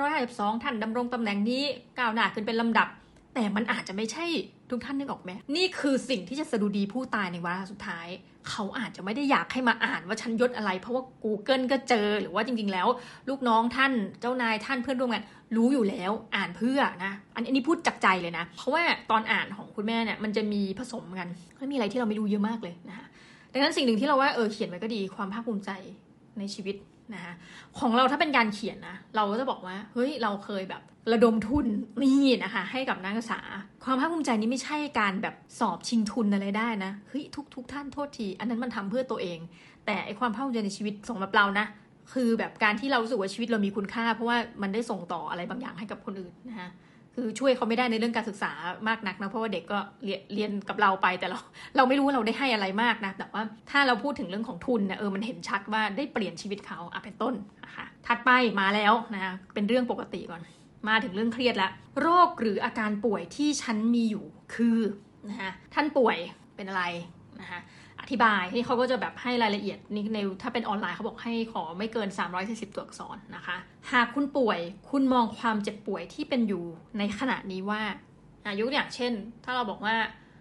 [0.06, 1.64] 2552 ท่านดำรงตำแหน่งนี้
[2.00, 2.88] ก้าวหน้าขึ้นเป็นลำดับ
[3.34, 4.26] แต่มันอาจจะไม่ใช่
[4.70, 8.08] ทุกท่านนึกออกไหมนี่คือสิ่งที่จะสะดุดีผู้ตายในวาระสุดท้าย
[8.50, 12.88] เขาอาจจะไม่ได้อยากให้มาอ่านว่าฉันยศอะไร เพราะว่า Google ก็เจอหรือว่าจริง ๆ แล้ว
[13.30, 15.24] ลูกน้องท่านเจ้านายท่านเพื่อนร่วมงาน
[15.56, 23.06] รู้อยู่แล้วอ่านเพื่อนะอันนี้พูดจากใจเลยนะ เพราะว่าตอนอ่านของคุณแม่เนี่ยมันจะมีผสมกันไม่มีอะไรที่เราไม่รู้เยอะมากเลยนะคะ
[23.54, 25.72] ดังนั้นสิ่งหนึ่งที่เราว่าเออเขียนไว้ก็ดีความภาคภูมิใจ
[26.40, 26.76] ในชีวิต
[27.14, 27.34] นะคะ
[27.80, 31.66] ของเราถ้าเป็นการเขียนนะ เราก็จะบอกว่า เฮ้ย เราเคยแบบระดมทุน
[32.04, 33.42] นี่นะคะ ให้กับนักศึกษา
[33.84, 39.40] ความภาคภูมิใจนี้ไม่ใช่การแบบสอบชิงทุนอะไรได้นะเฮ้ยทุกทุกท่านโทษที อันนั้นมันทำเพื่อตัวเอง
[39.86, 41.66] แต่ไอความภาคภูมิใจในชีวิตส่งมาเรานะ
[42.14, 46.70] คือแบบการที่เรารู้สึกว่าชีวิตเรามีคุณค่า เพราะว่ามันได้ส่งต่ออะไรบางอย่างให้กับคนอื่นนะคะ
[47.16, 48.52] คือช่วยเขาไม่ได้ในเรื่องการศึกษา
[48.88, 51.40] มากนักนะเพราะว่าเด็กก็เรียนเรียนกับเราไปแต่เรา
[51.76, 57.34] เราไม่รู้ว่าเราได้ให้อะไรมากนะแต่ว่าถ้าเราพูดถึงเรื่องของทุนเนี่ยเออมันเห็นชัดว่าได้เปลี่ยนชีวิตเขาอะเป็นต้น
[57.66, 60.42] นะคะถัดไปมาแล้วนะเป็นเรื่องปกติก่อน
[60.90, 64.80] มาถึงเรื่องเครียดล้วโรคหรืออาการป่วยที่ฉันมีอยู่คือ
[65.30, 66.18] นะคะท่านป่วย
[66.56, 66.84] เป็นอะไร
[67.42, 67.60] นะคะ
[68.12, 72.10] ธิบายที่เขาก็จะแบบให้รายละเอียดนี่ในถ้าเป็นออนไลน์เขาบอกให้ขอไม่เกิน
[72.42, 73.58] 340 ตัวอักษรนะคะ
[73.92, 76.66] หากคุณป่วยคุณมองความเจ็บป่วยที่เป็นอยู่
[76.98, 77.82] ในขณะนี้ว่า
[78.48, 79.96] อะไรอย่างเช่น ถ้าเราบอกว่า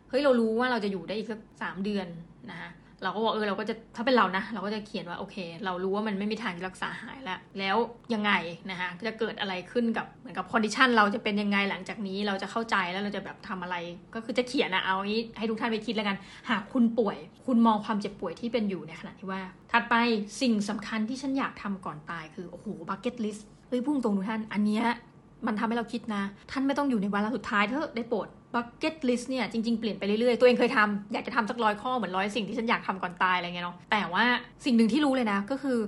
[0.09, 2.07] เฮ้ยเรารู้ว่าเราจะอยู่ได้อีกสักสามเดือน
[2.51, 2.71] นะคะ
[3.03, 7.77] เราก็บอกเออเราก็จะถ้าเป็นเรานะ เราก็จะเขียนว่าโอเค เรารู้ว่ามันไม่มีทางรักษาหายแล้วแล้ว
[8.15, 8.33] ยังไง
[8.71, 13.77] นะคะจะเกิดอะไรขึ้นกับเหมือนกับ condition เราจะเป็นยังไงหลังจากนี้เราจะเข้าใจแล้วเราจะแบบทำอะไร
[14.15, 16.17] ก็คือจะเขียนอะเอางี้ให้ทุกท่านไปคิดแล้วกัน
[16.51, 19.41] หากคุณป่วย คุณมองความเจ็บป่วยที่เป็นอยู่ในขณะที่ว่า
[19.73, 19.95] ถัดไป
[20.41, 24.85] สิ่งสำคัญที่ฉันอยากทำก่อนตายคือโอ้โห bucket list เฮ้ยพุ่งตรงทุกท่านอันเนี้ย
[25.47, 34.25] มันทำให้เราคิดนะ ท่านไม่ต้องอยู่ในวาระสุดท้ายเถอะได้โปรด bucket list เนี่ยจริงๆ เปลี่ยนไปเรื่อยๆ ตัวเองเคยทำอยากจะทำสักร้อยข้อเหมือนร้อยสิ่งที่ฉันอยากทำก่อนตายอะไรเงี้ยเนาะแต่ว่า
[34.65, 35.79] สิ่งหนึ่งที่รู้เลยนะก็คือ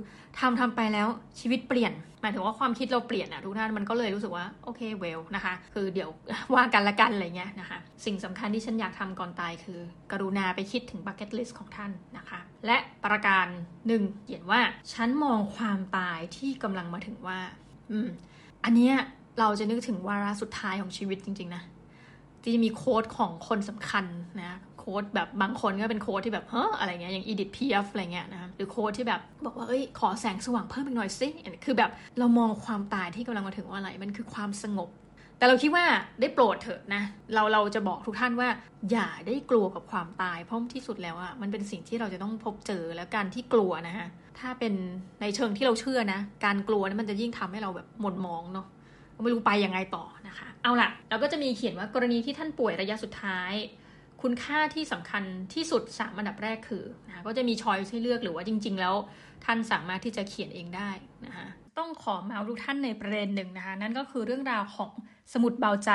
[0.41, 1.09] ทำทำไปแล้ว
[1.41, 1.93] ชีวิตเปลี่ยน
[2.23, 6.11] หมายถึงว่าความคิดเราเปลี่ยนอะทุกท่านมันก็เลยรู้สึกว่าโอเค well นะคะ คือเดี๋ยว
[6.55, 9.79] ว่ากันละกันอะไรเงี้ยนะคะ สิ่งสำคัญที่ฉันอยากทำก่อนตายคือ
[10.13, 13.47] กรุณาไปคิดถึง bucket list ของท่านนะคะ และประการ
[13.87, 14.61] หนึ่งเขียนว่า
[14.93, 17.39] ฉันมองความตายที่กำลังมาถึงว่า
[17.91, 18.09] อืม
[18.65, 18.95] อันเนี้ย
[19.41, 21.63] เราจะนึกถึงวาระสุดท้ายของชีวิตจริงๆนะ
[22.43, 24.05] ที่จะมี quote ของคนสำคัญ
[24.41, 31.29] นะ quote แบบบางคนก็เป็น quote ที่แบบเฮ้ออะไรเงี้ยอย่าง Édith Piaf อะไรเงี้ยนะหรือ quote ที่แบบบอกว่าเอ้ยขอแสงสว่างเพิ่มอีกหน่อยสิ
[31.65, 34.91] คือแบบเรามองความตายที่กำลังมาถึงว่าอะไรมันคือความสงบ
[35.39, 35.85] แต่เราคิดว่า
[36.21, 37.03] ได้โปรดเถอะนะ
[37.35, 38.49] เราเราจะบอกทุกท่านว่า
[38.91, 44.75] อย่าได้กลัวกับความตาย เพราะที่สุดแล้วอะมันเป็นสิ่งที่เราจะต้องพบเจอแล้วการที่กลัวนะฮะถ้าเป็น
[45.21, 48.67] ในเชิงที่เราเชื่อนะ การกลัวนั้นมันจะยิ่งทำให้เราแบบหม่นมองเนาะ
[49.23, 53.53] ไม่รู้ไปยังไงต่อนะคะ เอาล่ะเราก็จะมีเขียนว่ากรณีที่ท่านป่วยระยะสุดท้าย
[54.23, 55.23] คุณค่าที่สำคัญ
[55.55, 58.95] ที่สุดสามอันดับแรกคือนะคะก็จะมีช้อยให้เลือกหรือว่าจริง ๆ แล้ว
[59.45, 60.91] ท่านสามารถที่จะเขียนเองได้
[61.25, 61.47] นะคะ
[61.79, 64.93] ต้องขอมาทุกท่านในประเด็นหนึ่งนะคะ นั่นก็คือเรื่องราวของ
[65.33, 65.91] สมุดเบาใจ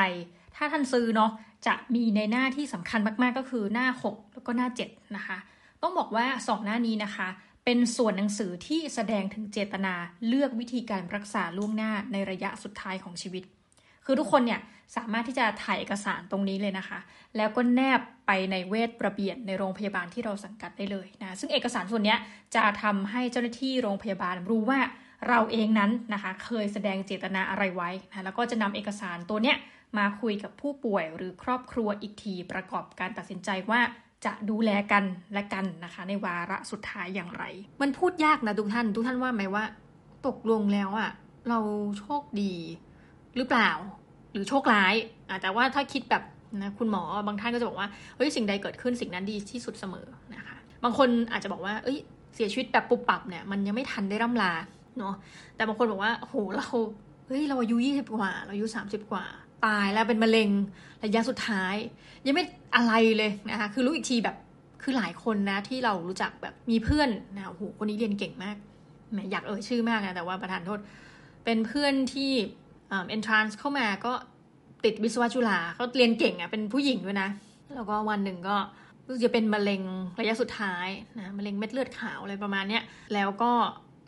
[0.55, 1.31] ถ้าท่านซื้อเนาะ
[1.67, 5.38] จะมีในหน้าที่สำคัญมากๆก็คือหน้า 6 แล้วก็หน้า7นะคะ
[5.81, 7.27] ต้องบอกว่า 2 หน้านี้นะคะ
[7.65, 9.93] เป็นส่วนหนังสือที่แสดงถึงเจตนา
[10.28, 13.43] เลือกวิธีการรักษาล่วงหน้าในระยะสุดท้ายของชีวิต
[14.06, 14.62] คือทุกคนเนี่ย
[14.95, 16.99] สามารถที่จะถ่ายเอกสารตรงนี้เลยนะคะ
[17.38, 22.15] แล้วก็แนบไปในเวทระเบียนในโรงพยาบาลที่เราสังกัดได้เลยนะซึ่งเอกสารส่วนนี้
[22.56, 24.80] จะทำให้เจ้าหน้าที่โรงพยาบาลรู้ว่า
[25.28, 29.58] เราเองนั้นนะคะเคยแสดงเจตนาอะไรไว้นะแล้วก็จะนำเอกสารตัวเนี้ย
[29.97, 33.82] มาคุยกับผู้ป่วยหรือครอบครัวอีกทีประกอบการตัดสินใจว่า
[34.25, 37.43] จะดูแลกันและกันนะคะ ในวาระสุดท้ายอย่างไร
[37.81, 39.63] มันพูดยากนะทุกท่าน ทุกท่านว่าไหมว่า
[40.27, 41.11] ตกลงแล้วอะ
[41.49, 41.59] เรา
[41.99, 42.53] โชคดี
[43.35, 43.71] หรือเปล่า
[44.31, 44.93] หรือโชคร้าย
[45.29, 46.23] อะแต่ว่าถ้าคิดแบบ
[46.61, 51.97] นะคุณหมอบางท่านก็จะบอกว่าเฮ้ยสิ่งใดเกิดขึ้นสิ่งนั้นดีที่สุดเสมอนะคะ บางคนอาจจะบอกว่า เอ้ย
[52.35, 54.53] เสียชีวิตแบบปุบปับเนี่ยมันยังไม่ทันได้ร่ำลา
[54.99, 55.13] เนาะ
[55.55, 56.69] แต่บางคนบอกว่าโหเรา
[57.27, 59.25] เฮ้ยเราอายุยี่สิบกว่า เราอายุสามสิบกว่า
[59.65, 60.49] ตายแล้วเป็นมะเร็ง
[61.04, 61.75] ระยะสุดท้าย
[62.25, 62.43] ยังไม่
[62.75, 64.36] อะไรเลยนะคะคือรู้อีกทีแบบ
[64.82, 68.56] คือหลายคนนะที่เรารู้จักแบบมีเพื่อนนะโอ้โหคนนี้เรียนเก่งมาก
[69.12, 70.80] แหมอยากเอ่ยชื่อมากนะแต่ว่าประธานโทษ
[71.45, 72.32] เป็นเพื่อนที่
[72.89, 74.13] เอ็นทรานซ์เข้ามาก็
[74.86, 77.30] ติดวิศวะจุฬาเขาเรียนเก่งอะเป็นผู้หญิงด้วยนะ
[77.75, 78.58] แล้วก็วันหนึ่งก็
[79.06, 79.82] รู้สึกจะเป็นมะเร็ง
[80.19, 80.88] ระยะสุดท้าย
[81.19, 83.51] นะมะเร็งเม็ดเลือดขาวอะไรประมาณเนี้ยแล้วก็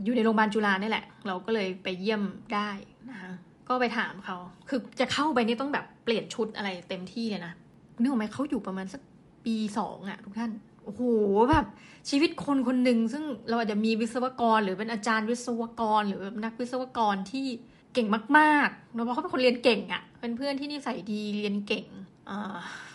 [0.04, 2.22] อยู่ในโรงพยาบาลจุฬานี่แหละ เราก็เลยไปเยี่ยม
[2.54, 2.70] ได้
[3.10, 3.32] นะคะ
[3.67, 4.38] ก็ไปถามเขา
[4.69, 7.53] คือจะเข้าไปนี่ต้องแบบเปลี่ยนชุดอะไรเต็มที่เลยนะ
[7.99, 9.01] นึกออกไหมเขาอยู่ประมาณสัก
[9.45, 10.51] ปีสองอะทุกท่าน
[10.84, 11.01] โอ้โห
[11.51, 11.65] แบบ
[12.10, 17.45] ชีวิตคนคนหนึ่งซึ่งเราอาจจะมีวิศวกร หรือเป็นอาจารย์วิศวกร หรือนักวิศวกรที่
[17.93, 21.86] เก่งมากๆเนาะเพราะเขาเป็นคนเรียนเก่งอะเป็นเพื่อนที่นิสัยดีเรียนเก่ง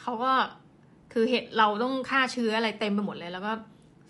[0.02, 0.32] เขาก็
[1.12, 3.52] คือเหตุเราต้องฆ่าเชื้ออะไรเต็มไปหมดเลย แล้วก็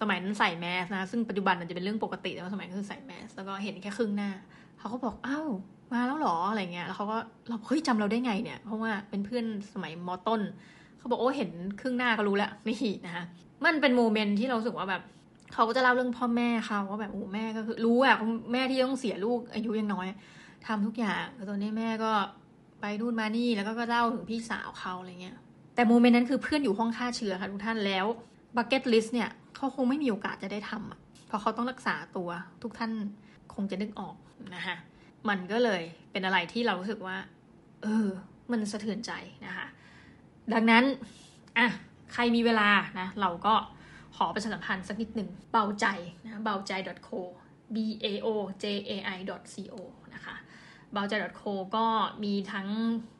[0.01, 4.31] สมัยนั้นใส่แมสนะ ซึ่งปัจจุบันมันจะเป็นเรื่องปกติแต่ว่าสมัยนั้นคือใส่แมสแล้วก็เห็นแค่ครึ่งหน้า
[4.79, 5.49] เขาก็บอกอ้าว
[5.93, 10.41] มาแล้วหรออะไรเงี้ยแล้วเขาก็เราเฮ้ยจำเราได้ไงเนี่ย เพราะว่าเป็นเพื่อนสมัยมอต้น
[10.99, 11.51] เขาบอกโอ้เห็น
[11.81, 13.25] ครึ่งหน้าก็รู้แล้วนี่นะคะ
[13.65, 15.03] มันเป็นโมเมนต์ที่เราสึกว่าแบบ
[15.53, 18.17] เขาก็จะเล่าเรื่องพ่อแม่เขาว่าแบบโอ้แม่ก็คือรู้อะ
[18.53, 20.07] แม่ที่ต้องเสียลูกอายุยังน้อย
[20.67, 22.13] ทำทุกอย่างตอนนี้แม่ก็
[22.81, 25.37] ไปนู่นมานี่แล้วก็ก็เล่าถึงพี่สาวเขาอะไรเงี้ย
[25.75, 28.07] แต่ moment นั้นคือเพื่อนอยู่ห้องฆ่าเชื้อค่ะทุกท่านแล้ว
[28.57, 32.29] bucket list เนี่ยเขาคงไม่มีโอกาสจะได้ทำอะเพราะเขาต้องรักษาตัว
[32.63, 32.91] ทุกท่าน
[33.55, 34.15] คงจะนึกออก
[34.55, 34.77] นะคะ
[35.29, 35.83] มันก็เลย
[36.13, 37.17] เป็นอะไรที่เรารู้สึกว่า
[37.83, 38.09] เออ
[38.51, 39.13] มันสะเทือนใจ
[39.47, 39.67] นะคะ
[40.53, 40.85] ดังนั้น
[41.59, 41.67] อะ
[42.13, 43.55] ใครมีเวลานะ เราก็
[44.17, 45.87] ขอประชาสัมพันธ์สักนิดหนึ่งเบาใจ
[46.25, 46.73] นะเบาใจ
[47.09, 47.11] .co
[47.75, 48.29] b a o
[48.63, 49.19] j a i
[49.73, 49.77] co
[50.15, 50.35] นะคะ
[50.93, 51.87] เบาใจ .co ก็
[52.25, 52.69] มีทั้ง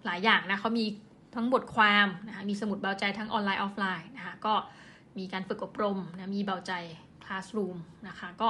[0.05, 0.87] หลายอย่างนะเขามี
[1.35, 4.55] ทั้งบทความนะคะมีสมุดเบาใจทั้งออนไลน์ออฟไลน์นะคะก็
[5.19, 6.73] มีการฝึกอบรมนะมีเบาใจ
[7.25, 7.77] Classroom
[8.09, 8.49] นะคะก็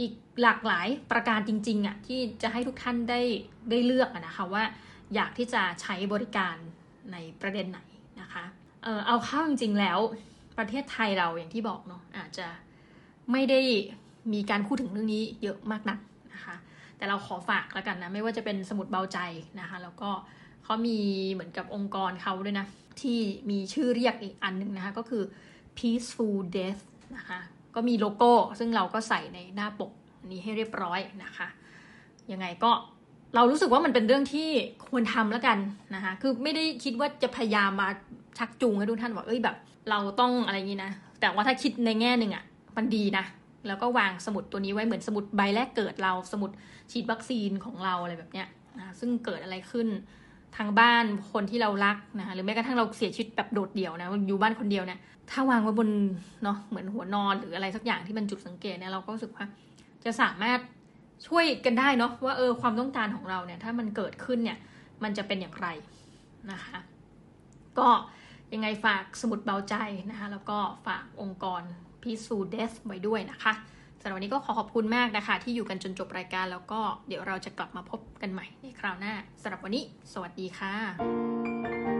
[0.00, 3.20] อีกหลากหลายประการจริงๆอะ่ะที่จะให้ทุกท่านได้
[3.70, 4.64] ได้เลือกนะคะว่า
[5.14, 6.56] อยากที่จะใช้บริการ
[7.12, 7.80] ในประเด็นไหน
[8.20, 8.44] นะคะ
[8.82, 9.98] เออเอาเข้าจริงๆแล้ว
[10.58, 12.46] ประเทศไทยเราอย่างที่บอกเนาะอาจจะ
[13.32, 13.60] ไม่ได้
[14.32, 15.98] มีการพูดถึงเรื่องนี้เยอะมากนัก
[16.34, 16.56] นะคะ
[16.96, 19.18] แต่เราขอฝากแล้วกันนะไม่ว่าจะเป็นสมุดเบาใจ
[19.60, 20.10] นะคะ แล้วก็
[20.64, 20.98] เขามี
[21.32, 22.66] เหมือนกับองค์กรเขาด้วยนะ
[23.00, 23.18] ที่
[23.50, 25.22] มีชื่อเรียกอีกอันหนึ่งนะคะ ก็คือ
[25.78, 26.80] peaceful death
[27.16, 27.40] นะคะ
[27.74, 29.92] ก็มีโลโก้ ซึ่งเราก็ใส่ในหน้าปก
[30.30, 31.48] นี้ให้เรียบร้อยนะคะ
[32.32, 32.70] ยังไงก็
[33.34, 34.48] เรารู้สึกว่ามันเป็นเรื่องที่
[34.88, 35.58] ควรทำแล้วกัน
[35.94, 37.88] นะคะคือไม่ได้คิดว่าจะพยายามมา
[38.38, 39.56] ชักจูงให้ทุกท่านบอกเอ้ยแบบ
[39.90, 42.44] เราต้องอะไรอย่างนี้นะ แต่ว่าถ้าคิดในแง่หนึ่งอะ่ะ
[42.76, 43.24] มันดีนะ
[43.66, 46.50] แล้วก็วางสมุดตัวนี้ไว้เหมือนสมุดใบแรกเกิดเราสมุด
[46.90, 48.46] ฉีดวัคซีนของเราอะไรแบบเนี้ย
[48.78, 49.88] นะซึ่งเกิดอะไรขึ้น
[50.56, 54.98] ทางบ้านคนที่เรารักนะคะหรือแม้กระทั่งเราเสียชีวิตแบบโดดเดี่ยวนะอยู่บ้านคนเดียวเนี่ย
[55.30, 55.88] ถ้าวางไว้บน
[56.42, 59.44] เนาะเหมือนหัวนอนหรืออะไรสักอย่างที่มันจุดสังเกตเนี่ยเราก็รู้สึกว่า
[60.04, 60.58] จะสามารถ
[61.26, 64.58] ช่วยกันได้เนาะว่าเออความต้องการของเราเนี่ยถ้ามันเกิดขึ้นเนี่ย
[65.02, 65.68] มันจะเป็นอย่างไร
[66.50, 66.78] นะคะ
[67.78, 67.88] ก็
[68.52, 69.74] ยังไงฝากสมุดเบาใจ
[70.10, 71.62] นะคะแล้วก็ฝากองค์กร
[72.02, 73.52] พิสูเดสไว้ด้วยนะคะ
[74.02, 81.99] สำหรับวันนี้ก็ขอขอบคุณมากนะคะ ที่อยู่กันจนจบรายการแล้วก็เดี๋ยวเราจะกลับมาพบกันใหม่ในคราวหน้าสำหรับวันนี้ สวัสดีค่ะ